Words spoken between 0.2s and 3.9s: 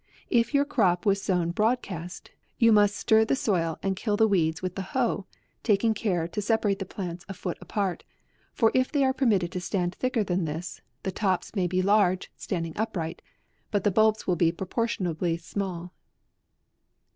If your crop was sown broadcast, you must stir the soil